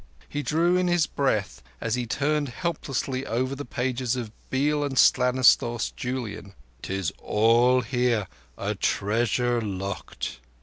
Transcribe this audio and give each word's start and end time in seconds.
He 0.27 0.41
drew 0.41 0.77
in 0.77 0.87
his 0.87 1.05
breath 1.05 1.61
as 1.79 1.93
he 1.93 2.07
turned 2.07 2.49
helplessly 2.49 3.23
over 3.23 3.53
the 3.53 3.63
pages 3.65 4.15
of 4.15 4.31
Beal 4.49 4.83
and 4.83 4.97
Stanislas 4.97 5.91
Julien. 5.91 6.55
"'Tis 6.81 7.13
all 7.19 7.81
here. 7.81 8.25
A 8.57 8.73
treasure 8.73 9.61
locked." 9.61 10.39